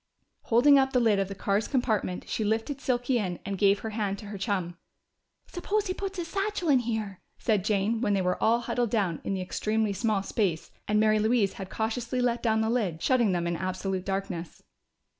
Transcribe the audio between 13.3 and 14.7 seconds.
them in absolute darkness.